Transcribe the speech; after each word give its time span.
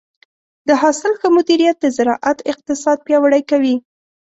د 0.67 0.69
حاصل 0.81 1.11
ښه 1.19 1.27
مدیریت 1.37 1.77
د 1.81 1.85
زراعت 1.97 2.37
اقتصاد 2.51 2.97
پیاوړی 3.07 3.41
کوي. 3.51 3.75